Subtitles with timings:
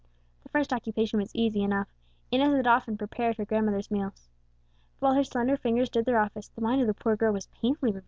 [0.41, 1.87] The first occupation was easy enough:
[2.31, 4.29] Inez had often prepared her grandmother's meals.
[4.99, 7.45] But while her slender fingers did their office, the mind of the poor girl was
[7.45, 7.99] painfully revolving the words of Teresa.